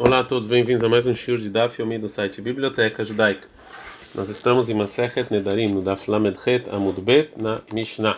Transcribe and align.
Olá 0.00 0.20
a 0.20 0.24
todos, 0.24 0.46
bem-vindos 0.46 0.84
a 0.84 0.88
mais 0.88 1.08
um 1.08 1.14
shiur 1.14 1.38
de 1.38 1.50
Daf 1.50 1.82
Yomi 1.82 1.98
do 1.98 2.08
site 2.08 2.40
Biblioteca 2.40 3.02
Judaica. 3.02 3.48
Nós 4.14 4.28
estamos 4.28 4.70
em 4.70 4.74
Masechet 4.74 5.26
Nedarim, 5.28 5.66
no 5.72 5.82
Daf 5.82 6.08
Lamedchet 6.08 6.70
Amud 6.70 7.00
Bet, 7.00 7.32
na 7.36 7.62
Mishnah. 7.72 8.16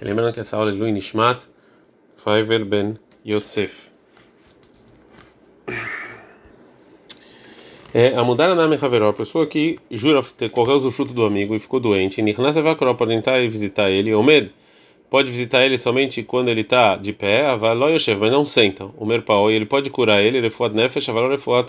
Lembrando 0.00 0.32
que 0.32 0.38
essa 0.38 0.56
aula 0.56 0.70
é 0.70 0.72
Lui 0.72 0.92
Nishmat, 0.92 1.42
Faivel 2.18 2.64
Ben 2.64 2.94
Yosef. 3.26 3.74
É, 7.92 8.16
a 8.16 8.22
mudar 8.22 8.54
na 8.54 8.68
Mechaveró, 8.68 9.08
a 9.08 9.12
pessoa 9.12 9.48
que 9.48 9.80
jura 9.90 10.22
ter 10.22 10.52
qualquer 10.52 10.74
usufruto 10.74 11.12
do 11.12 11.24
amigo 11.24 11.56
e 11.56 11.58
ficou 11.58 11.80
doente, 11.80 12.22
Nichnas 12.22 12.56
Evakoró 12.56 12.94
pode 12.94 13.14
entrar 13.14 13.40
e 13.40 13.48
visitar 13.48 13.90
ele, 13.90 14.14
Omed 14.14 14.52
pode 15.10 15.30
visitar 15.30 15.64
ele 15.64 15.78
somente 15.78 16.22
quando 16.22 16.48
ele 16.48 16.62
está 16.62 16.96
de 16.96 17.12
pé, 17.12 17.46
Avaló 17.46 17.88
Yoshev, 17.88 18.20
mas 18.20 18.30
não 18.30 18.44
senta. 18.44 18.86
O 18.96 19.06
Merpaoi, 19.06 19.54
ele 19.54 19.66
pode 19.66 19.90
curar 19.90 20.22
ele, 20.22 20.40
Refuat 20.40 20.74
Nefesh, 20.74 21.08
Avaló 21.08 21.28
Refuat. 21.28 21.68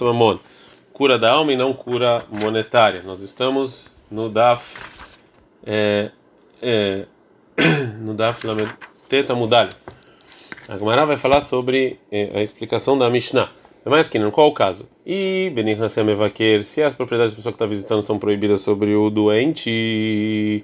Cura 0.93 1.17
da 1.20 1.31
alma 1.31 1.53
e 1.53 1.57
não 1.57 1.73
cura 1.73 2.23
monetária. 2.31 3.03
Nós 3.03 3.21
estamos 3.21 3.91
no 4.09 4.29
Daf. 4.29 4.65
É, 5.65 6.12
é, 6.62 7.05
no 8.02 8.13
Daf 8.13 8.41
Teta 9.07 9.35
Mudalha. 9.35 9.70
A 10.67 10.77
Gemara 10.77 11.05
vai 11.05 11.17
falar 11.17 11.41
sobre 11.41 11.98
é, 12.12 12.31
a 12.40 12.41
explicação 12.41 12.98
da 12.98 13.09
Mishnah. 13.09 13.49
É 13.85 13.90
mais 13.90 14.09
que 14.09 14.20
não, 14.20 14.31
qual 14.31 14.49
o 14.49 14.54
caso? 14.54 14.90
E 15.05 15.49
Benir 15.55 15.81
Hassem 15.81 16.09
Evaquer, 16.09 16.65
se 16.65 16.84
as 16.84 16.93
propriedades 16.93 17.31
da 17.31 17.38
pessoa 17.38 17.54
que 17.54 17.55
está 17.55 17.65
visitando 17.65 18.01
são 18.01 18.20
proibidas 18.20 18.62
sobre 18.62 18.93
o 18.93 19.09
doente, 19.09 20.62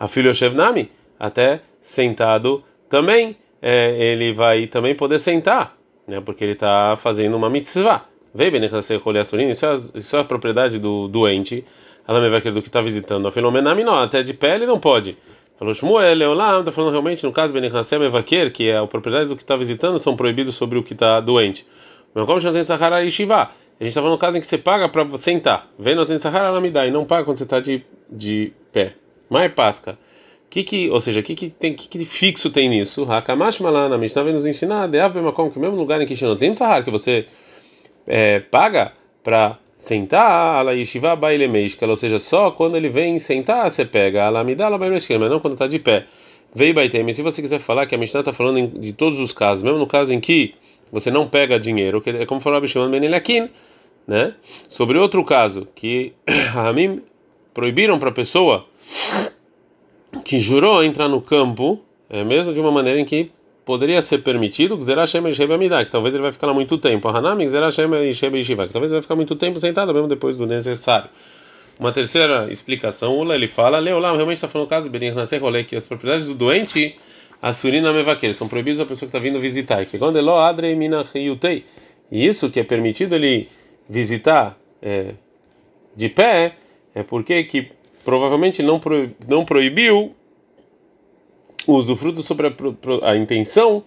a 0.00 0.08
filho 0.08 0.30
Yoshev 0.30 0.54
Nami, 0.54 0.90
até 1.22 1.60
sentado 1.80 2.64
também 2.90 3.36
é, 3.62 3.94
ele 3.96 4.34
vai 4.34 4.66
também 4.66 4.92
poder 4.92 5.20
sentar, 5.20 5.76
né? 6.04 6.20
Porque 6.20 6.42
ele 6.42 6.54
está 6.54 6.96
fazendo 6.96 7.36
uma 7.36 7.48
mitzvah. 7.48 8.06
Vem 8.34 8.50
Benechasei 8.50 8.96
Roleassurin, 8.96 9.48
isso, 9.48 9.64
é, 9.64 9.74
isso 9.94 10.16
é 10.16 10.20
a 10.20 10.24
propriedade 10.24 10.80
do 10.80 11.06
doente. 11.06 11.64
Ela 12.08 12.20
me 12.20 12.28
vai 12.28 12.40
do 12.40 12.60
que 12.60 12.68
está 12.68 12.80
visitando. 12.80 13.28
A 13.28 13.30
fenomenami 13.30 13.84
não, 13.84 13.94
até 13.94 14.24
de 14.24 14.34
pé 14.34 14.56
ele 14.56 14.66
não 14.66 14.80
pode. 14.80 15.16
Falou 15.56 15.72
Shmuel, 15.72 16.16
Leolam, 16.16 16.58
está 16.58 16.72
falando 16.72 16.90
realmente 16.90 17.24
no 17.24 17.30
caso 17.30 17.54
Benechasei 17.54 18.00
Mevaquer, 18.00 18.52
que 18.52 18.68
é 18.68 18.78
a 18.78 18.86
propriedade 18.86 19.28
do 19.28 19.36
que 19.36 19.42
está 19.42 19.54
visitando, 19.54 20.00
são 20.00 20.16
proibidos 20.16 20.56
sobre 20.56 20.76
o 20.76 20.82
que 20.82 20.92
está 20.92 21.20
doente. 21.20 21.64
Mas 22.12 22.26
como 22.26 22.40
já 22.40 22.52
tem 22.52 22.64
Sahara 22.64 23.04
e 23.04 23.10
Shiva, 23.12 23.42
a 23.42 23.48
gente 23.84 23.90
está 23.90 24.00
falando 24.00 24.14
no 24.14 24.18
caso 24.18 24.38
em 24.38 24.40
que 24.40 24.46
você 24.46 24.58
paga 24.58 24.88
para 24.88 25.06
sentar. 25.16 25.68
Vem 25.78 25.94
no 25.94 26.04
tem 26.04 26.18
Sahara, 26.18 26.48
ela 26.48 26.60
me 26.60 26.68
dá, 26.68 26.84
e 26.84 26.90
não 26.90 27.04
paga 27.04 27.24
quando 27.24 27.36
você 27.36 27.44
está 27.44 27.60
de, 27.60 27.84
de 28.10 28.52
pé. 28.72 28.94
Mais 29.30 29.52
pasca 29.52 29.96
que 30.52 30.62
que, 30.64 30.90
ou 30.90 31.00
seja, 31.00 31.22
que 31.22 31.34
que 31.34 31.48
tem, 31.48 31.72
que, 31.72 31.88
que 31.88 32.04
fixo 32.04 32.50
tem 32.50 32.68
nisso? 32.68 33.10
Hakamash 33.10 33.58
Malana, 33.60 33.96
Mishnah 33.96 34.22
vem 34.22 34.34
nos 34.34 34.44
ensinar, 34.44 34.86
Deav 34.86 35.14
Bemakom, 35.14 35.50
que 35.50 35.58
mesmo 35.58 35.76
lugar 35.76 35.98
em 36.02 36.04
que 36.04 36.22
não 36.22 36.36
tem 36.36 36.52
Sahar, 36.52 36.84
que 36.84 36.90
você 36.90 37.24
é, 38.06 38.38
paga 38.38 38.92
para 39.24 39.58
sentar, 39.78 40.56
ala 40.56 40.72
baile 41.16 41.48
meishkal, 41.48 41.88
ou 41.88 41.96
seja, 41.96 42.18
só 42.18 42.50
quando 42.50 42.76
ele 42.76 42.90
vem 42.90 43.18
sentar 43.18 43.70
você 43.70 43.82
pega, 43.82 44.26
ala 44.26 44.44
midala 44.44 44.76
baile 44.76 44.92
meishkal, 44.92 45.18
mas 45.18 45.30
não 45.30 45.40
quando 45.40 45.54
está 45.54 45.66
de 45.66 45.78
pé. 45.78 46.04
Veio 46.54 46.74
baitem, 46.74 47.10
se 47.14 47.22
você 47.22 47.40
quiser 47.40 47.58
falar 47.58 47.86
que 47.86 47.94
a 47.94 47.98
Mishnah 47.98 48.20
está 48.20 48.34
falando 48.34 48.78
de 48.78 48.92
todos 48.92 49.18
os 49.18 49.32
casos, 49.32 49.62
mesmo 49.62 49.78
no 49.78 49.86
caso 49.86 50.12
em 50.12 50.20
que 50.20 50.54
você 50.92 51.10
não 51.10 51.26
pega 51.26 51.58
dinheiro, 51.58 52.02
que 52.02 52.10
é 52.10 52.26
como 52.26 52.42
falou 52.42 52.58
Abishimon 52.58 52.90
Ben 52.90 53.02
Eliakim, 53.02 53.48
né? 54.06 54.34
Sobre 54.68 54.98
outro 54.98 55.24
caso, 55.24 55.66
que 55.74 56.12
Ramim 56.52 57.00
proibiram 57.54 57.98
para 57.98 58.10
a 58.10 58.12
pessoa 58.12 58.66
que 60.24 60.38
jurou 60.38 60.82
entrar 60.82 61.08
no 61.08 61.20
campo, 61.20 61.80
é, 62.10 62.22
mesmo 62.24 62.52
de 62.52 62.60
uma 62.60 62.70
maneira 62.70 63.00
em 63.00 63.04
que 63.04 63.30
poderia 63.64 64.02
ser 64.02 64.18
permitido, 64.18 64.76
que 64.76 65.90
talvez 65.90 66.14
ele 66.14 66.22
vai 66.22 66.32
ficar 66.32 66.46
lá 66.48 66.54
muito 66.54 66.76
tempo. 66.78 67.08
Que 68.66 68.72
talvez 68.72 68.92
ele 68.92 68.98
vai 68.98 69.02
ficar 69.02 69.14
muito 69.14 69.36
tempo 69.36 69.58
sentado, 69.58 69.92
mesmo 69.94 70.08
depois 70.08 70.36
do 70.36 70.46
necessário. 70.46 71.08
Uma 71.78 71.92
terceira 71.92 72.48
explicação, 72.50 73.18
Ula, 73.18 73.34
ele 73.34 73.48
fala, 73.48 73.78
Leolam, 73.78 74.14
realmente 74.14 74.36
está 74.36 74.48
falando 74.48 74.66
o 74.66 74.70
caso, 74.70 74.90
que 75.64 75.76
as 75.76 75.86
propriedades 75.86 76.26
do 76.26 76.34
doente, 76.34 76.96
a 77.40 77.52
surina 77.52 77.92
mevaqueira, 77.92 78.34
são 78.34 78.48
proibidas 78.48 78.80
a 78.80 78.84
pessoa 78.84 79.08
que 79.08 79.16
está 79.16 79.18
vindo 79.18 79.40
visitar. 79.40 79.84
Que 79.86 79.98
quando 79.98 80.16
e 82.10 82.26
isso 82.26 82.50
que 82.50 82.60
é 82.60 82.64
permitido 82.64 83.14
ele 83.14 83.48
visitar 83.88 84.58
é, 84.82 85.14
de 85.96 86.08
pé, 86.08 86.56
é 86.94 87.02
porque 87.02 87.44
que 87.44 87.70
provavelmente 88.04 88.62
não, 88.62 88.78
pro, 88.78 89.10
não 89.28 89.44
proibiu 89.44 90.14
o 91.66 91.74
usufruto 91.74 92.22
sobre 92.22 92.48
a, 92.48 93.10
a 93.10 93.16
intenção, 93.16 93.84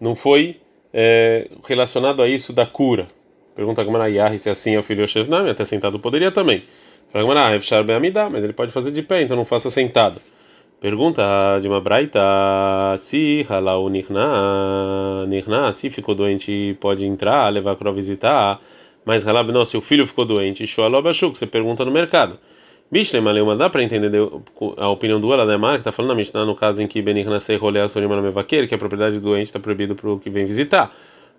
não 0.00 0.14
foi 0.14 0.56
é, 0.92 1.48
relacionado 1.64 2.22
a 2.22 2.28
isso 2.28 2.52
da 2.52 2.66
cura. 2.66 3.08
Pergunta 3.54 3.80
a 3.80 3.84
Gamara 3.84 4.38
se 4.38 4.48
assim 4.48 4.74
é 4.74 4.78
o 4.78 4.82
filho 4.82 5.06
Shevnami, 5.06 5.50
até 5.50 5.64
sentado 5.64 5.98
poderia 5.98 6.30
também. 6.30 6.62
Mas 7.12 8.44
ele 8.44 8.52
pode 8.52 8.70
fazer 8.70 8.92
de 8.92 9.02
pé, 9.02 9.22
então 9.22 9.36
não 9.36 9.44
faça 9.44 9.70
sentado. 9.70 10.20
Pergunta 10.80 11.58
de 11.60 11.66
uma 11.66 11.80
braita 11.80 12.20
se 12.98 13.44
halau 13.50 13.88
nirna, 13.88 15.26
nirna, 15.26 15.72
se 15.72 15.90
ficou 15.90 16.14
doente 16.14 16.76
pode 16.80 17.04
entrar, 17.04 17.52
levar 17.52 17.74
para 17.74 17.90
visitar, 17.90 18.60
mas 19.04 19.26
halab 19.26 19.50
não, 19.50 19.64
se 19.64 19.76
o 19.76 19.80
filho 19.80 20.06
ficou 20.06 20.24
doente, 20.24 20.64
você 20.68 21.46
pergunta 21.48 21.84
no 21.84 21.90
mercado. 21.90 22.38
Mishlem 22.90 23.26
Aleuma, 23.26 23.54
dá 23.54 23.68
para 23.68 23.82
entender 23.82 24.10
a 24.78 24.88
opinião 24.88 25.20
do 25.20 25.30
Alademar, 25.32 25.74
que 25.74 25.80
está 25.80 25.92
falando 25.92 26.10
na 26.10 26.14
Mishnah, 26.16 26.44
no 26.46 26.56
caso 26.56 26.82
em 26.82 26.86
que 26.86 27.02
rolê 27.56 27.80
a 27.80 27.88
Sorimana 27.88 28.22
Mevaqueira, 28.22 28.66
que 28.66 28.74
a 28.74 28.78
propriedade 28.78 29.18
do 29.18 29.20
doente 29.20 29.48
está 29.48 29.60
proibido 29.60 29.94
para 29.94 30.08
o 30.08 30.18
que 30.18 30.30
vem 30.30 30.46
visitar. 30.46 30.94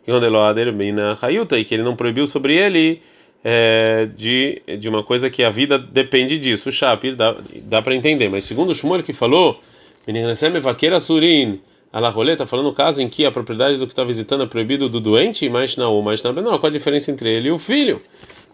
Na 0.07 1.15
e 1.57 1.65
que 1.65 1.73
ele 1.73 1.83
não 1.83 1.95
proibiu 1.95 2.27
sobre 2.27 2.55
ele 2.55 3.01
é, 3.43 4.07
de, 4.15 4.61
de 4.79 4.89
uma 4.89 5.03
coisa 5.03 5.29
que 5.29 5.43
a 5.43 5.49
vida 5.49 5.77
depende 5.77 6.37
disso. 6.37 6.69
O 6.69 6.71
Shapir 6.71 7.15
dá, 7.15 7.35
dá 7.63 7.81
para 7.81 7.95
entender, 7.95 8.29
mas 8.29 8.45
segundo 8.45 8.69
o 8.69 8.75
Shmuel 8.75 9.03
que 9.03 9.13
falou, 9.13 9.59
Benich 10.05 10.25
nasceu 10.25 10.51
Mevaqueira 10.51 10.99
Surin. 10.99 11.61
A 11.91 11.99
La 11.99 12.09
Rolê 12.09 12.33
está 12.33 12.45
falando 12.45 12.67
no 12.67 12.73
caso 12.73 13.01
em 13.01 13.09
que 13.09 13.25
a 13.25 13.31
propriedade 13.31 13.77
do 13.77 13.87
que 13.87 13.93
está 13.93 14.03
visitando 14.03 14.43
é 14.43 14.47
proibido 14.47 14.87
do 14.87 14.99
doente, 14.99 15.49
mas 15.49 15.75
não, 15.75 15.99
mas 16.03 16.21
não, 16.21 16.59
qual 16.59 16.69
a 16.69 16.69
diferença 16.69 17.09
entre 17.09 17.31
ele 17.31 17.47
e 17.47 17.51
o 17.51 17.57
filho? 17.57 17.99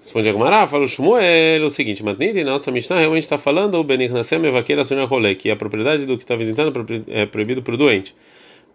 Responde 0.05 0.29
a 0.29 0.31
Gumara, 0.33 0.67
fala 0.67 0.83
o 0.83 0.87
Shmuel 0.87 1.65
o 1.65 1.71
seguinte: 1.71 2.03
Matniti, 2.03 2.43
nossa 2.43 2.71
Mishnah 2.71 2.99
realmente 2.99 3.23
está 3.23 3.39
falando 3.39 3.73
o 3.75 3.83
Benirnasem 3.83 4.45
Evaqueira 4.45 4.85
Sunya 4.85 5.03
Rolê, 5.03 5.33
que 5.33 5.49
a 5.49 5.55
propriedade 5.55 6.05
do 6.05 6.15
que 6.15 6.23
está 6.23 6.35
visitando 6.35 6.71
é 7.07 7.25
proibido 7.25 7.63
para 7.63 7.73
o 7.73 7.77
doente. 7.77 8.15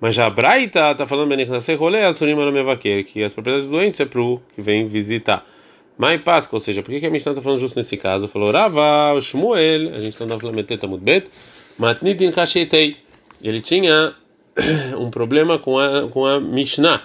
Mas 0.01 0.17
já 0.17 0.27
a 0.27 0.31
Braita 0.31 0.91
está 0.91 1.07
falando 1.07 1.29
Benirnasem 1.29 1.77
Rolê, 1.77 2.03
a 2.03 2.13
Sunya 2.13 2.35
Evaqueira, 2.35 3.05
que 3.05 3.23
as 3.23 3.33
propriedades 3.33 3.69
do 3.69 3.77
doente 3.77 4.03
é 4.03 4.07
para 4.07 4.21
o 4.21 4.43
que 4.57 4.61
vem 4.61 4.89
visitar. 4.89 5.47
Mai 5.97 6.19
Páscoa, 6.19 6.57
ou 6.57 6.61
seja, 6.61 6.83
por 6.83 6.99
que 6.99 7.07
a 7.07 7.11
Mishnah 7.11 7.31
está 7.31 7.43
falando 7.43 7.61
justo 7.61 7.77
nesse 7.77 7.97
caso? 7.97 8.27
Falou 8.27 8.51
Rava, 8.51 9.15
o 9.15 9.21
Shmuel, 9.21 9.95
a 9.95 10.01
gente 10.01 10.09
está 10.09 10.27
falando 10.27 10.57
Meteta 10.57 10.89
Mudbet, 10.89 11.29
Matnitin 11.79 12.33
Kashetei. 12.33 12.97
Ele 13.41 13.61
tinha 13.61 14.15
um 14.99 15.11
problema 15.11 15.61
com 15.61 15.79
a, 15.79 16.09
com 16.09 16.27
a 16.27 16.41
Mishnah. 16.41 17.05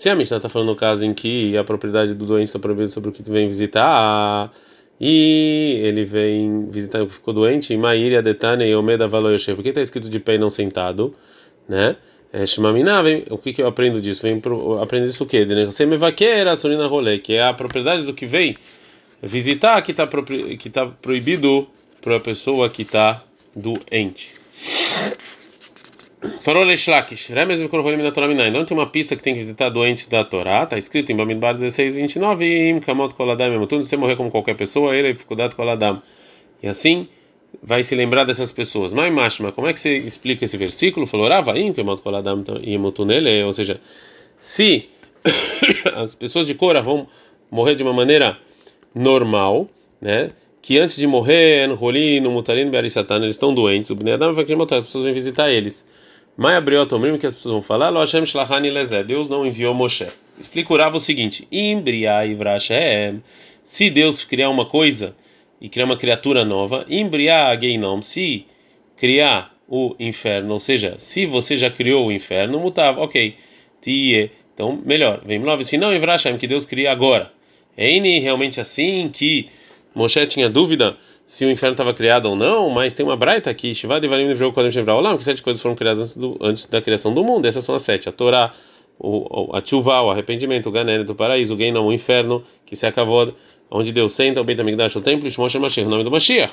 Se 0.00 0.08
a 0.08 0.16
Mishnah 0.16 0.38
está 0.38 0.48
falando 0.48 0.68
no 0.68 0.76
caso 0.76 1.04
em 1.04 1.12
que 1.12 1.54
a 1.58 1.62
propriedade 1.62 2.14
do 2.14 2.24
doente 2.24 2.46
está 2.46 2.58
proibida 2.58 2.88
sobre 2.88 3.10
o 3.10 3.12
que 3.12 3.22
vem 3.22 3.46
visitar, 3.46 4.50
e 4.98 5.78
ele 5.84 6.06
vem 6.06 6.70
visitar 6.70 7.02
o 7.02 7.06
que 7.06 7.12
ficou 7.12 7.34
doente, 7.34 7.76
Maíri 7.76 8.16
Adetane 8.16 8.64
e 8.64 8.74
Omeda 8.74 9.06
Valoyoshev, 9.06 9.56
por 9.56 9.62
que 9.62 9.68
está 9.68 9.82
escrito 9.82 10.08
de 10.08 10.18
pé 10.18 10.36
e 10.36 10.38
não 10.38 10.48
sentado? 10.48 11.14
Né? 11.68 11.96
É, 12.32 12.46
Shmamina, 12.46 13.02
o 13.28 13.36
que, 13.36 13.52
que 13.52 13.60
eu 13.60 13.66
aprendo 13.66 14.00
disso? 14.00 14.22
Vem 14.22 14.40
pro, 14.40 14.80
aprendo 14.80 15.04
isso 15.04 15.22
o 15.22 15.26
quê? 15.26 15.46
Você 15.66 15.84
me 15.84 15.98
vaqueira, 15.98 16.56
Sonina 16.56 16.86
Rolê, 16.86 17.18
que 17.18 17.34
é 17.34 17.42
a 17.42 17.52
propriedade 17.52 18.04
do 18.04 18.14
que 18.14 18.24
vem 18.24 18.56
visitar 19.22 19.82
que 19.82 19.90
está 19.90 20.06
tá 20.06 20.86
proibido 21.02 21.68
para 22.00 22.16
a 22.16 22.20
pessoa 22.20 22.70
que 22.70 22.80
está 22.80 23.22
doente. 23.54 24.32
Farol 26.42 26.70
Eshlakish, 26.70 27.32
Remes 27.32 27.60
Mikrofonim 27.60 28.02
da 28.02 28.12
Torá 28.12 28.28
Minai. 28.28 28.50
Não 28.50 28.66
tem 28.66 28.76
uma 28.76 28.86
pista 28.86 29.16
que 29.16 29.22
tem 29.22 29.32
que 29.32 29.40
visitar 29.40 29.70
doentes 29.70 30.06
da 30.06 30.22
Torá. 30.22 30.64
Está 30.64 30.76
escrito 30.76 31.10
em 31.10 31.16
Bamidbar 31.16 31.54
16, 31.54 31.94
29. 31.94 32.68
Im 32.68 32.80
Kamot 32.80 33.14
Koladam 33.14 33.54
Emutun. 33.54 33.82
Se 33.82 33.88
você 33.88 33.96
morrer 33.96 34.16
como 34.16 34.30
qualquer 34.30 34.54
pessoa, 34.54 34.94
ele 34.94 35.08
é 35.08 35.12
dificuldade 35.12 35.54
Koladam. 35.54 36.02
E 36.62 36.68
assim 36.68 37.08
vai 37.62 37.82
se 37.82 37.94
lembrar 37.94 38.24
dessas 38.24 38.52
pessoas. 38.52 38.92
Mas, 38.92 39.10
Mashma, 39.10 39.50
como 39.50 39.66
é 39.66 39.72
que 39.72 39.80
você 39.80 39.96
explica 39.96 40.44
esse 40.44 40.58
versículo? 40.58 41.06
Falou 41.06 41.26
Ravaim 41.26 41.72
Kamot 41.72 42.02
Koladam 42.02 42.44
Emutun. 42.62 43.10
Ele, 43.10 43.42
ou 43.42 43.54
seja, 43.54 43.80
se 44.38 44.90
as 45.96 46.14
pessoas 46.14 46.46
de 46.46 46.54
Cora 46.54 46.82
vão 46.82 47.08
morrer 47.50 47.74
de 47.74 47.82
uma 47.82 47.94
maneira 47.94 48.36
normal, 48.94 49.70
né? 49.98 50.32
Que 50.60 50.78
antes 50.78 50.96
de 50.96 51.06
morrer, 51.06 51.66
no 51.66 51.76
Rolim, 51.76 52.20
no 52.20 52.30
Mutarin, 52.30 52.68
Bearisatan, 52.68 53.22
eles 53.22 53.36
estão 53.36 53.54
doentes. 53.54 53.88
O 53.88 53.94
Bnei 53.94 54.18
vai 54.18 54.44
querer 54.44 54.60
as 54.60 54.84
pessoas 54.84 55.04
vêm 55.04 55.14
visitar 55.14 55.50
eles. 55.50 55.88
Mai 56.36 56.56
abriu 56.56 56.80
o 56.82 57.18
que 57.18 57.26
as 57.26 57.34
pessoas 57.34 57.52
vão 57.52 57.62
falar, 57.62 57.90
Lo 57.90 58.00
Hashem 58.00 58.24
Lezé, 58.70 59.02
Deus 59.02 59.28
não 59.28 59.46
enviou 59.46 59.74
Moshe. 59.74 60.08
Explica 60.38 60.72
o 60.72 60.96
o 60.96 61.00
seguinte: 61.00 61.46
Imbria 61.52 62.24
Ivrashem, 62.24 63.22
se 63.64 63.90
Deus 63.90 64.24
criar 64.24 64.48
uma 64.48 64.64
coisa 64.64 65.14
e 65.60 65.68
criar 65.68 65.84
uma 65.84 65.96
criatura 65.96 66.44
nova, 66.44 66.86
Imbria 66.88 67.54
Geinom, 67.60 68.00
se 68.00 68.46
criar 68.96 69.54
o 69.68 69.94
inferno, 70.00 70.54
ou 70.54 70.60
seja, 70.60 70.96
se 70.98 71.26
você 71.26 71.56
já 71.56 71.70
criou 71.70 72.08
o 72.08 72.12
inferno, 72.12 72.58
mutava, 72.58 73.00
ok, 73.00 73.36
Tie, 73.80 74.30
então 74.54 74.80
melhor, 74.84 75.22
vem 75.24 75.38
nove, 75.38 75.64
se 75.64 75.78
não 75.78 75.94
Ivrashem, 75.94 76.36
que 76.36 76.46
Deus 76.46 76.64
cria 76.64 76.90
agora. 76.90 77.32
É 77.76 77.88
realmente 78.18 78.60
assim 78.60 79.08
que 79.12 79.48
Moshe 79.94 80.26
tinha 80.26 80.48
dúvida 80.48 80.96
se 81.30 81.44
o 81.44 81.50
inferno 81.50 81.74
estava 81.74 81.94
criado 81.94 82.26
ou 82.26 82.34
não, 82.34 82.68
mas 82.70 82.92
tem 82.92 83.06
uma 83.06 83.16
braita 83.16 83.48
aqui, 83.48 83.72
Shivad 83.72 84.00
Devarim 84.00 84.26
Nevreu 84.26 84.52
Kodem 84.52 84.72
Shevra 84.72 84.96
Olam, 84.96 85.16
que 85.16 85.22
sete 85.22 85.40
coisas 85.40 85.62
foram 85.62 85.76
criadas 85.76 86.00
antes, 86.00 86.16
do, 86.16 86.36
antes, 86.40 86.66
da 86.66 86.82
criação 86.82 87.14
do 87.14 87.22
mundo. 87.22 87.46
Essas 87.46 87.64
são 87.64 87.72
as 87.72 87.82
sete: 87.82 88.08
a 88.08 88.12
Torá, 88.12 88.52
o, 88.98 89.48
a 89.54 89.62
Tchuvá, 89.62 90.02
o 90.02 90.10
arrependimento, 90.10 90.68
o 90.68 90.72
Gané 90.72 91.04
do 91.04 91.14
paraíso, 91.14 91.54
o 91.54 91.56
Geinam, 91.56 91.86
o 91.86 91.92
inferno, 91.92 92.42
que 92.66 92.74
se 92.74 92.84
acabou, 92.84 93.32
onde 93.70 93.92
Deus 93.92 94.12
senta, 94.12 94.40
o 94.40 94.44
Beit 94.44 94.60
HaMikdash, 94.60 94.96
o 94.96 95.00
templo, 95.00 95.28
e 95.28 95.30
Shmoshe 95.30 95.56
Mashiach, 95.56 95.86
o 95.86 95.90
nome 95.90 96.02
do 96.02 96.10
Mashiach. 96.10 96.52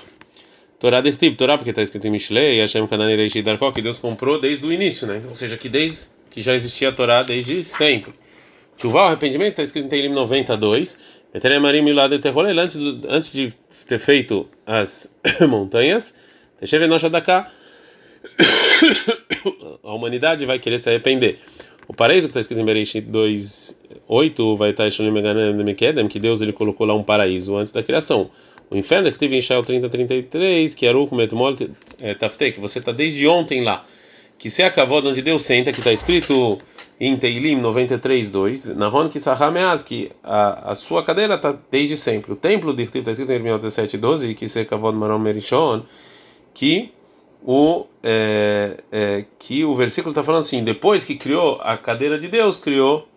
Torá 0.80 1.02
Dirtiv, 1.02 1.34
Torá, 1.34 1.58
porque 1.58 1.72
está 1.72 1.82
escrito 1.82 2.06
em 2.06 2.12
Mishlei, 2.12 2.60
Hashem 2.60 2.86
Kanani 2.86 3.16
Reishi 3.16 3.42
Darkó, 3.42 3.72
que 3.72 3.82
Deus 3.82 3.98
comprou 3.98 4.40
desde 4.40 4.64
o 4.64 4.72
início, 4.72 5.08
né? 5.08 5.24
Ou 5.28 5.36
seja, 5.36 5.58
que 5.58 5.70
desde 5.70 6.06
que 6.30 6.44
já 6.44 6.54
existia 6.54 6.90
a 6.90 6.92
Torá 6.92 7.24
desde 7.24 7.64
sempre. 7.64 8.14
Tchuvá, 8.78 9.06
o 9.06 9.08
arrependimento, 9.08 9.54
está 9.54 9.64
escrito 9.64 9.86
em 9.86 9.90
Teilim 9.90 10.14
92, 10.14 11.00
Eterem 11.34 11.60
Marim 11.60 11.82
Milad 11.82 12.14
Eterrolel, 12.14 12.60
antes, 12.60 12.78
antes 13.10 13.34
de 13.34 13.52
ter 13.88 14.00
feito 14.00 14.48
as 14.66 15.12
montanhas, 15.48 16.14
cá 17.22 17.52
a 19.84 19.94
humanidade 19.94 20.46
vai 20.46 20.60
querer 20.60 20.80
se 20.80 20.90
arrepender. 20.90 21.40
O 21.88 21.94
paraíso 21.94 22.28
que 22.28 22.32
está 22.32 22.42
escrito 22.42 22.60
em 22.60 22.66
Bereshit 22.66 23.02
2:8 23.08 24.58
vai 24.58 24.72
estar 24.72 24.88
em 26.02 26.08
que 26.08 26.20
Deus 26.20 26.42
ele 26.42 26.52
colocou 26.52 26.86
lá 26.86 26.94
um 26.94 27.04
paraíso 27.04 27.56
antes 27.56 27.72
da 27.72 27.82
criação. 27.82 28.30
O 28.70 28.76
inferno 28.76 29.10
que 29.12 29.18
teve 29.18 29.38
em 29.38 29.42
Shael 29.42 29.64
30:33, 29.64 30.76
que 30.76 30.86
era 30.86 30.98
o 30.98 31.16
Metmol 31.16 31.56
é, 32.02 32.14
Tafte, 32.14 32.52
que 32.52 32.60
você 32.60 32.80
está 32.80 32.92
desde 32.92 33.26
ontem 33.26 33.64
lá. 33.64 33.86
Que 34.38 34.50
se 34.50 34.62
acabou 34.62 35.04
onde 35.04 35.22
Deus 35.22 35.44
senta, 35.44 35.72
que 35.72 35.80
está 35.80 35.92
escrito 35.92 36.60
em 37.00 37.18
Teilim 37.18 37.62
93:2, 37.62 38.76
Nahon 38.76 39.10
Kisahameaz, 39.10 39.82
que 39.82 40.12
a, 40.24 40.72
a 40.72 40.76
sua 40.76 41.04
cadeira 41.04 41.36
está 41.36 41.58
desde 41.72 41.98
sempre. 41.98 42.34
O 42.34 42.36
templo 42.36 42.74
de 42.74 42.84
está 42.84 43.12
escrito 43.12 43.32
em 43.32 43.36
Irmião 43.36 43.58
17:12, 43.58 44.36
que 44.36 44.48
se 44.48 44.60
acabou 44.60 44.92
no 44.92 45.00
Marom 45.00 45.20
Merishon, 45.20 45.84
que 46.54 46.92
o 47.44 47.86
é, 48.04 48.78
é, 48.92 49.26
que 49.40 49.64
o 49.64 49.76
versículo 49.76 50.12
está 50.12 50.24
falando 50.24 50.42
assim: 50.42 50.64
depois 50.64 51.04
que 51.04 51.16
criou 51.16 51.60
a 51.62 51.78
cadeira 51.78 52.18
de 52.18 52.28
Deus, 52.28 52.58
criou 52.58 53.08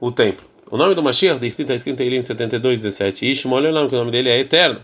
o 0.00 0.12
templo. 0.12 0.46
O 0.70 0.76
nome 0.76 0.94
do 0.94 1.02
Mashiach 1.02 1.44
está 1.44 1.74
escrito 1.74 2.02
em 2.02 2.10
Teilim 2.10 2.20
72:17, 2.20 3.22
Ishmol 3.22 3.62
que 3.88 3.94
o 3.94 3.98
nome 3.98 4.10
dele 4.10 4.28
é 4.28 4.38
eterno. 4.38 4.80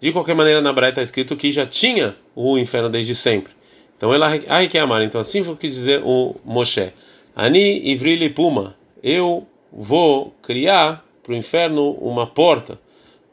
De 0.00 0.12
qualquer 0.12 0.34
maneira, 0.34 0.60
na 0.60 0.72
Braita 0.72 1.00
está 1.00 1.02
escrito 1.02 1.36
que 1.36 1.50
já 1.52 1.64
tinha 1.64 2.16
o 2.34 2.58
inferno 2.58 2.90
desde 2.90 3.14
sempre. 3.14 3.53
Então, 3.96 4.12
ela 4.12 4.30
ai 4.48 4.68
que 4.68 4.78
amar. 4.78 5.02
Então, 5.02 5.20
assim 5.20 5.42
foi 5.44 5.54
o 5.54 5.56
que 5.56 5.68
dizer 5.68 6.02
o 6.04 6.36
Moshe. 6.44 6.92
Ani 7.34 7.90
Ivrili 7.90 8.28
Puma, 8.28 8.76
eu 9.02 9.46
vou 9.72 10.34
criar 10.42 11.04
para 11.22 11.32
o 11.32 11.36
inferno 11.36 11.92
uma 11.92 12.26
porta 12.26 12.78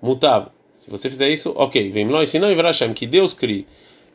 mutável. 0.01 0.49
Se 0.75 0.89
você 0.89 1.09
fizer 1.09 1.29
isso, 1.29 1.53
ok. 1.55 1.91
Vem 1.91 2.07
lá, 2.09 2.25
se 2.25 2.39
não, 2.39 2.51
Ivrashem, 2.51 2.93
que 2.93 3.05
Deus 3.05 3.33
crie. 3.33 3.67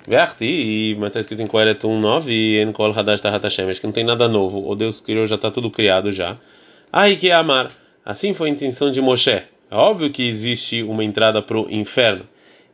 Verti, 0.07 0.97
mas 0.99 1.09
está 1.09 1.21
escrito 1.21 1.43
em 1.43 1.47
Kohelet 1.47 1.81
1.9 1.81 2.29
e 2.29 2.61
em 2.61 2.73
Kol 2.73 2.93
Hadash 2.93 3.21
Tahat 3.21 3.43
Hashem, 3.43 3.69
acho 3.69 3.81
que 3.81 3.87
não 3.87 3.93
tem 3.93 4.05
nada 4.05 4.29
novo. 4.29 4.69
O 4.69 4.75
Deus 4.75 5.01
criou, 5.01 5.27
já 5.27 5.35
está 5.35 5.51
tudo 5.51 5.71
criado 5.71 6.13
já. 6.13 6.37
Ai 6.93 7.17
que 7.17 7.31
amar. 7.31 7.73
Assim 8.05 8.33
foi 8.33 8.49
a 8.49 8.53
intenção 8.53 8.91
de 8.91 9.01
Moshe. 9.01 9.31
É 9.31 9.45
óbvio 9.71 10.11
que 10.11 10.29
existe 10.29 10.83
uma 10.83 11.03
entrada 11.03 11.43
para 11.43 11.59
o 11.59 11.69
inferno. 11.71 12.25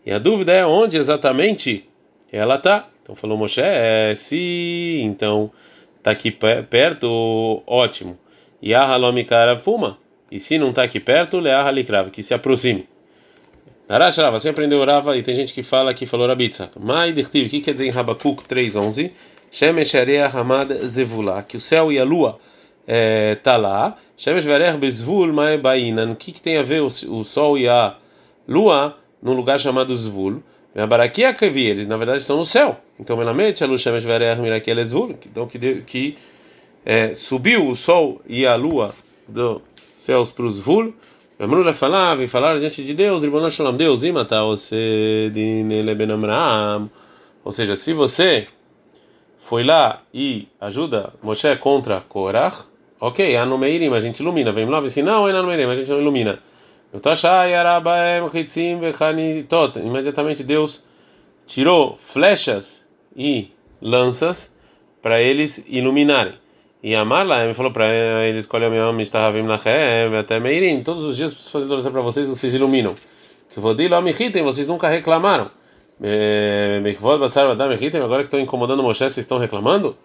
E 0.04 0.10
a 0.10 0.18
dúvida 0.18 0.52
é 0.52 0.64
onde 0.64 0.98
exatamente 0.98 1.84
ela 2.30 2.56
está. 2.56 2.88
Então 3.02 3.14
falou 3.14 3.36
Moshe, 3.36 3.60
é, 3.60 4.14
se 4.14 5.00
então 5.02 5.50
está 5.98 6.10
aqui 6.10 6.30
perto, 6.30 7.62
ótimo. 7.66 8.18
E 8.60 8.74
a 8.74 8.84
halomikara 8.84 9.56
puma. 9.56 9.98
E 10.30 10.38
se 10.38 10.56
não 10.56 10.70
está 10.70 10.84
aqui 10.84 11.00
perto, 11.00 11.38
leah 11.38 11.66
halikrava, 11.66 12.10
que 12.10 12.22
se 12.22 12.32
aproxime. 12.32 12.88
Narashrava, 13.88 14.38
você 14.38 14.48
aprendeu 14.48 14.82
Rava 14.84 15.16
e 15.16 15.22
tem 15.22 15.34
gente 15.34 15.52
que 15.52 15.62
fala 15.62 15.92
que 15.92 16.06
falou 16.06 16.26
Rabitza. 16.26 16.70
Mai 16.80 17.12
dirtiv, 17.12 17.46
o 17.46 17.50
que 17.50 17.60
quer 17.60 17.72
dizer 17.72 17.86
em 17.86 17.90
Rabakuk 17.90 18.44
3.11? 18.44 19.10
Shemesh 19.50 19.94
areia 19.94 20.28
hamad 20.28 20.72
zevula, 20.86 21.42
que 21.42 21.58
o 21.58 21.60
céu 21.60 21.92
e 21.92 21.98
a 21.98 22.04
lua 22.04 22.38
é, 22.86 23.34
tá 23.34 23.56
lá. 23.56 23.96
Shemesh 24.16 24.44
verer 24.44 24.78
bezvul 24.78 25.32
mai 25.32 25.58
bainan, 25.58 26.12
o 26.12 26.16
que, 26.16 26.32
que 26.32 26.40
tem 26.40 26.56
a 26.56 26.62
ver 26.62 26.80
o, 26.80 26.86
o 26.86 27.24
sol 27.24 27.58
e 27.58 27.68
a 27.68 27.96
lua 28.48 28.96
num 29.20 29.34
lugar 29.34 29.60
chamado 29.60 29.94
Zvul? 29.94 30.42
Barakia 30.74 31.34
Kevi, 31.34 31.66
eles 31.66 31.86
na 31.86 31.96
verdade 31.96 32.18
estão 32.18 32.36
no 32.36 32.46
céu. 32.46 32.78
Então, 32.98 33.16
Melamed, 33.16 33.62
a 33.62 33.66
luz 33.66 33.80
Shemesh 33.80 34.04
Verer 34.04 34.40
Mirakel 34.40 34.78
Ezvul, 34.78 35.16
então 35.26 35.46
que, 35.46 35.82
que 35.82 36.16
é, 36.84 37.14
subiu 37.14 37.68
o 37.68 37.76
sol 37.76 38.20
e 38.26 38.46
a 38.46 38.56
lua 38.56 38.94
dos 39.28 39.60
céus 39.94 40.32
para 40.32 40.44
os 40.44 40.56
Zvul. 40.56 40.94
Amrula 41.38 41.72
falava 41.74 42.22
e 42.22 42.28
falaram 42.28 42.60
diante 42.60 42.84
de 42.84 42.94
Deus, 42.94 43.22
Ribonah 43.22 43.50
Shalom, 43.50 43.76
Deus, 43.76 44.02
imata 44.02 44.42
você 44.44 45.30
Amram. 46.10 46.90
Ou 47.44 47.52
seja, 47.52 47.74
se 47.74 47.92
você 47.92 48.46
foi 49.40 49.64
lá 49.64 50.02
e 50.14 50.48
ajuda 50.60 51.12
Moshe 51.22 51.56
contra 51.56 52.00
Korach, 52.00 52.64
ok, 53.00 53.36
Anomeirim, 53.36 53.92
a 53.92 54.00
gente 54.00 54.20
ilumina. 54.20 54.52
Vem 54.52 54.66
lá, 54.66 54.86
se 54.88 55.02
não, 55.02 55.26
Anomeirim, 55.26 55.64
a 55.64 55.74
gente 55.74 55.90
não 55.90 56.00
ilumina. 56.00 56.38
Imediatamente 59.78 60.44
Deus 60.44 60.84
tirou 61.46 61.96
flechas 61.96 62.86
e 63.16 63.50
lanças 63.80 64.54
para 65.00 65.20
eles 65.20 65.64
iluminarem. 65.66 66.34
E 66.82 66.94
Amarla 66.94 67.46
me 67.46 67.54
falou 67.54 67.72
para 67.72 67.86
eles: 68.26 68.40
escolhe 68.40 68.68
meu 68.68 68.84
nome, 68.84 69.02
Estahavim 69.04 69.46
Lachem, 69.46 70.16
até 70.18 70.38
Meirim. 70.38 70.82
Todos 70.82 71.02
os 71.04 71.16
dias 71.16 71.32
preciso 71.32 71.68
fazer 71.68 71.90
para 71.90 72.02
vocês, 72.02 72.28
vocês 72.28 72.52
iluminam. 72.52 72.94
Se 73.48 73.58
vou 73.60 73.74
dir 73.74 73.88
lá, 73.90 74.00
vocês 74.00 74.66
nunca 74.66 74.88
reclamaram. 74.88 75.50
Agora 78.04 78.22
que 78.22 78.26
estão 78.26 78.40
incomodando 78.40 78.82
Moshe, 78.82 78.98
vocês 78.98 79.18
estão 79.18 79.38
reclamando? 79.38 79.96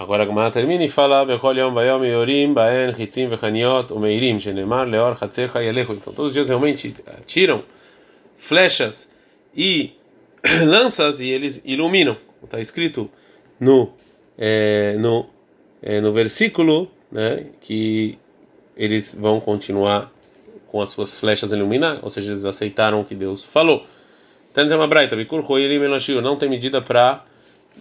Agora 0.00 0.22
a 0.22 0.26
Gemara 0.26 0.52
termina 0.52 0.84
e 0.84 0.88
fala: 0.88 1.24
Bechol 1.24 1.58
Yom 1.58 1.74
Vayom 1.74 2.04
Yorim 2.04 2.54
Baen 2.54 2.94
Hitzim 2.96 3.26
Vechaniot 3.26 3.92
Umeirim 3.92 4.38
Shenemar 4.38 4.86
Leor 4.86 5.18
Hatzecha 5.20 5.60
Yalechu. 5.60 5.94
Então 5.94 6.12
todos 6.12 6.26
os 6.26 6.34
dias 6.34 6.48
realmente 6.48 6.94
tiram 7.26 7.64
flechas 8.36 9.10
e 9.52 9.94
lanças 10.64 11.20
e 11.20 11.28
eles 11.28 11.60
iluminam. 11.64 12.16
Está 12.44 12.60
escrito 12.60 13.10
no 13.58 13.92
é, 14.38 14.92
no 14.96 15.26
é, 15.82 16.00
no 16.00 16.12
versículo, 16.12 16.88
né, 17.10 17.46
que 17.60 18.16
eles 18.76 19.12
vão 19.12 19.40
continuar 19.40 20.12
com 20.68 20.80
as 20.80 20.90
suas 20.90 21.18
flechas 21.18 21.50
iluminar, 21.50 21.98
ou 22.04 22.10
seja, 22.10 22.30
eles 22.30 22.44
aceitaram 22.44 23.00
o 23.00 23.04
que 23.04 23.16
Deus 23.16 23.44
falou. 23.44 23.84
Então 24.52 24.64
tem 24.64 24.76
uma 24.76 24.86
braita, 24.86 25.16
não 26.22 26.36
tem 26.36 26.48
medida 26.48 26.80
para 26.80 27.24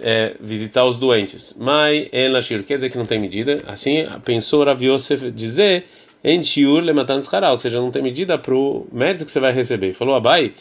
é, 0.01 0.35
visitar 0.39 0.85
os 0.85 0.97
doentes. 0.97 1.55
Mas 1.57 2.07
en 2.11 2.63
quer 2.63 2.75
dizer 2.75 2.89
que 2.89 2.97
não 2.97 3.05
tem 3.05 3.19
medida. 3.19 3.63
Assim 3.67 4.05
pensou 4.23 4.63
Rav 4.63 4.81
Yosef 4.81 5.31
dizer 5.31 5.85
en 6.23 6.43
shiur 6.43 6.81
lematan 6.81 7.21
ou 7.49 7.57
seja, 7.57 7.79
não 7.79 7.91
tem 7.91 8.01
medida 8.01 8.37
para 8.37 8.55
o 8.55 8.87
mérito 8.91 9.25
que 9.25 9.31
você 9.31 9.39
vai 9.39 9.51
receber. 9.51 9.93
Falou 9.93 10.15
Abai, 10.15 10.53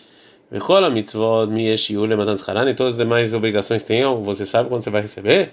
mitzvot 0.50 1.46
mi 1.48 1.76
shiur 1.76 2.06
lematan 2.06 2.34
e 2.70 2.74
todas 2.74 2.94
as 2.94 2.98
demais 2.98 3.34
obrigações 3.34 3.82
tem, 3.82 4.02
você 4.22 4.46
sabe 4.46 4.68
quando 4.68 4.82
você 4.82 4.90
vai 4.90 5.02
receber? 5.02 5.52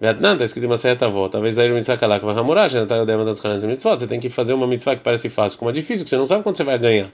Vietnã 0.00 0.32
está 0.32 0.44
escrito 0.44 0.66
uma 0.66 0.76
certa 0.76 1.08
volta. 1.08 1.32
Talvez 1.32 1.58
aí 1.58 1.70
mitzvah 1.70 1.96
kalak 1.96 2.24
vai 2.24 2.36
hamurar, 2.36 2.68
mitzvot. 3.66 3.98
Você 3.98 4.06
tem 4.06 4.18
que 4.18 4.28
fazer 4.28 4.52
uma 4.52 4.66
mitzvah 4.66 4.96
que 4.96 5.02
parece 5.02 5.28
fácil, 5.28 5.58
como 5.58 5.70
é 5.70 5.72
difícil, 5.72 6.04
que 6.04 6.10
você 6.10 6.16
não 6.16 6.26
sabe 6.26 6.42
quando 6.42 6.56
você 6.56 6.64
vai 6.64 6.78
ganhar. 6.78 7.10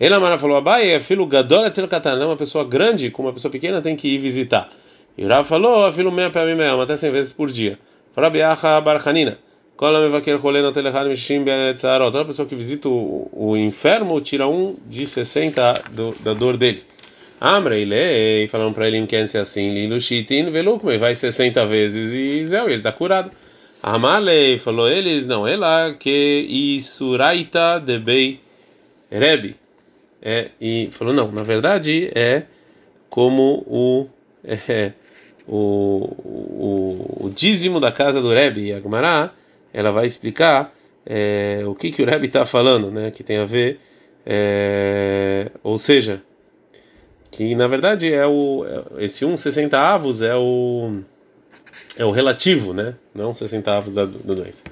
Ele 0.00 0.14
Amara 0.14 0.38
falou: 0.38 0.56
Abai 0.56 0.90
é 0.90 1.00
filho 1.00 1.26
gadol 1.26 1.70
katan, 1.88 2.24
uma 2.26 2.36
pessoa 2.36 2.64
grande 2.64 3.10
com 3.10 3.22
uma 3.22 3.32
pessoa 3.32 3.52
pequena 3.52 3.82
tem 3.82 3.96
que 3.96 4.08
ir 4.08 4.18
visitar. 4.18 4.68
E 5.16 5.24
o 5.24 5.28
Rav 5.28 5.46
falou, 5.46 5.86
afilo 5.86 6.12
meia 6.12 6.30
para 6.30 6.44
mim 6.44 6.62
até 6.62 6.96
100 6.96 7.10
vezes 7.10 7.32
por 7.32 7.50
dia. 7.50 7.78
Fala 8.12 8.28
Biacha 8.28 8.80
Barchanina. 8.80 9.38
Toda 9.76 10.24
pessoa 12.24 12.48
que 12.48 12.54
visita 12.54 12.88
o, 12.88 13.28
o 13.32 13.56
inferno 13.56 14.20
tira 14.20 14.48
um 14.48 14.76
de 14.86 15.04
60 15.04 15.84
do, 15.90 16.14
da 16.20 16.32
dor 16.32 16.56
dele. 16.56 16.82
Amra 17.38 17.78
e 17.78 18.48
falaram 18.48 18.72
para 18.72 18.88
ele 18.88 18.96
em 18.96 19.04
quem 19.04 19.26
se 19.26 19.36
assim, 19.36 19.74
Lilu 19.74 20.00
Shitin, 20.00 20.50
Velukme, 20.50 20.96
vai 20.96 21.14
60 21.14 21.66
vezes 21.66 22.12
e 22.14 22.42
Zéu, 22.46 22.64
ele 22.66 22.76
está 22.76 22.90
curado. 22.90 23.30
Amalei 23.82 24.56
falou 24.56 24.88
eles, 24.88 25.26
não, 25.26 25.46
ela 25.46 25.92
que 25.92 26.46
Isuraita 26.48 27.78
debei 27.78 28.40
Rebi. 29.10 29.54
É, 30.22 30.48
e 30.58 30.88
falou, 30.92 31.12
não, 31.12 31.30
na 31.30 31.42
verdade 31.42 32.10
é 32.14 32.44
como 33.10 33.62
o. 33.66 34.08
É, 34.68 34.92
o, 35.46 36.14
o, 36.24 37.26
o 37.26 37.30
dízimo 37.30 37.78
da 37.78 37.92
casa 37.92 38.20
do 38.20 38.32
Rebbe, 38.32 38.72
a 38.72 38.80
Gemara, 38.80 39.32
ela 39.72 39.92
vai 39.92 40.06
explicar 40.06 40.72
é, 41.04 41.62
o 41.66 41.74
que, 41.74 41.90
que 41.90 42.02
o 42.02 42.06
Rebbe 42.06 42.26
está 42.26 42.44
falando, 42.44 42.90
né, 42.90 43.10
que 43.10 43.22
tem 43.22 43.38
a 43.38 43.44
ver, 43.44 43.78
é, 44.24 45.50
ou 45.62 45.78
seja, 45.78 46.22
que 47.30 47.54
na 47.54 47.68
verdade 47.68 48.12
é 48.12 48.26
o 48.26 48.64
esse 48.98 49.24
um 49.24 49.36
60 49.36 49.78
avos 49.78 50.22
é 50.22 50.34
o 50.34 51.00
é 51.96 52.04
o 52.04 52.10
relativo, 52.10 52.72
né, 52.72 52.94
não 53.14 53.32
60 53.32 53.70
avos 53.70 53.92
da, 53.92 54.04
do 54.04 54.34
doença. 54.34 54.64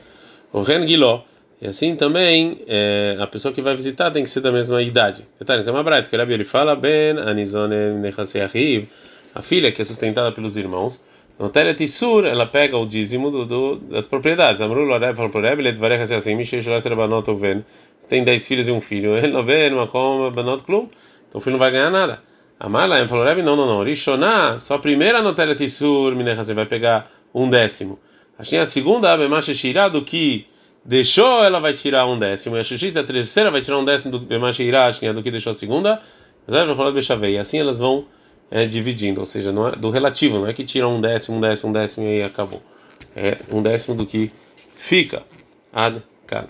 O 0.52 0.62
Ren 0.62 0.86
Giló, 0.86 1.22
E 1.60 1.66
assim 1.66 1.96
também, 1.96 2.62
é, 2.66 3.16
a 3.20 3.26
pessoa 3.26 3.52
que 3.52 3.62
vai 3.62 3.74
visitar 3.74 4.10
tem 4.10 4.22
que 4.22 4.28
ser 4.28 4.40
da 4.40 4.52
mesma 4.52 4.82
idade. 4.82 5.26
Detalhe, 5.38 5.64
tem 5.64 5.72
uma 5.72 5.82
braita 5.82 6.08
que 6.08 6.32
ele 6.32 6.44
fala, 6.44 6.76
Ben, 6.76 7.18
Anizone 7.18 7.94
Nechaseahiv, 8.00 8.88
a 9.34 9.42
filha 9.42 9.72
que 9.72 9.82
é 9.82 9.84
sustentada 9.84 10.32
pelos 10.32 10.56
irmãos, 10.56 11.00
no 11.38 11.48
Teretisur, 11.48 12.24
ela 12.24 12.46
pega 12.46 12.78
o 12.78 12.86
dízimo 12.86 13.30
do, 13.30 13.44
do, 13.44 13.76
das 13.76 14.06
propriedades. 14.06 14.60
Amru 14.60 14.84
Loreb 14.84 15.16
falou 15.16 15.30
para 15.30 15.38
o 15.38 15.78
vai 15.78 16.06
ser 16.06 16.14
assim, 16.14 16.36
Mishesh 16.36 16.66
Lasser 16.66 16.94
Banot 16.94 17.28
Oven, 17.28 17.64
você 17.98 18.06
tem 18.06 18.22
10 18.22 18.46
filhos 18.46 18.68
e 18.68 18.70
um 18.70 18.80
filho, 18.80 19.16
ele 19.18 19.32
não 19.32 19.44
vê, 19.44 19.68
uma 19.68 19.88
coma, 19.88 20.30
Banot 20.30 20.62
Klum, 20.62 20.88
então 21.28 21.38
o 21.38 21.40
filho 21.40 21.54
não 21.54 21.58
vai 21.58 21.72
ganhar 21.72 21.90
nada. 21.90 22.22
Amala 22.60 23.06
falou, 23.08 23.24
Rebbe, 23.24 23.42
não, 23.42 23.56
não, 23.56 23.66
não, 23.66 23.82
Rishoná, 23.82 24.58
só 24.58 24.74
a 24.74 24.78
primeira 24.78 25.20
no 25.20 25.34
Teretisur, 25.34 26.14
Minechase, 26.14 26.54
vai 26.54 26.66
pegar 26.66 27.10
um 27.34 27.50
décimo. 27.50 27.98
A 28.38 28.66
segunda, 28.66 29.12
Abemash 29.12 29.46
Shirá, 29.56 29.88
do 29.88 30.02
que 30.02 30.46
deixou, 30.84 31.42
ela 31.44 31.60
vai 31.60 31.72
tirar 31.72 32.06
um 32.06 32.18
décimo. 32.18 32.56
E 32.56 32.60
a 32.60 32.64
Xuxita, 32.64 33.00
a 33.00 33.04
terceira, 33.04 33.50
vai 33.50 33.60
tirar 33.60 33.78
um 33.78 33.84
décimo 33.84 34.12
do 34.12 34.20
Bemash 34.20 34.56
Shirá, 34.56 34.90
do 34.90 35.22
que 35.22 35.30
deixou 35.30 35.52
a 35.52 35.54
segunda. 35.54 36.00
Mas 36.46 36.56
ela 36.56 36.74
do 36.74 37.26
E 37.26 37.38
assim 37.38 37.58
elas 37.58 37.78
vão 37.78 38.06
é, 38.54 38.64
dividindo, 38.66 39.20
ou 39.20 39.26
seja, 39.26 39.50
é, 39.50 39.76
do 39.76 39.90
relativo, 39.90 40.38
não 40.38 40.46
é 40.46 40.52
que 40.52 40.64
tiram 40.64 40.96
um 40.96 41.00
décimo, 41.00 41.38
um 41.38 41.40
décimo, 41.40 41.70
um 41.70 41.72
décimo 41.72 42.06
e 42.06 42.08
aí 42.08 42.22
acabou. 42.22 42.62
É 43.16 43.38
um 43.50 43.60
décimo 43.60 43.96
do 43.96 44.06
que 44.06 44.30
fica. 44.76 45.24
Ad, 45.72 46.00
cara. 46.24 46.48